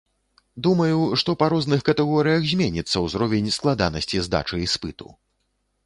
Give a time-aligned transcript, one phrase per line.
[0.67, 5.07] Думаю, што па розных катэгорыях зменіцца ўзровень складанасці здачы іспыту.